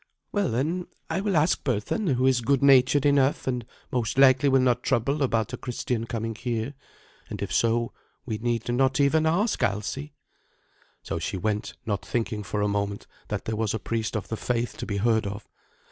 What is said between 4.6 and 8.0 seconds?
trouble about a Christian coming here; and if so,